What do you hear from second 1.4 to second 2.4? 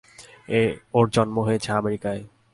হয়েছে আমেরিকায়।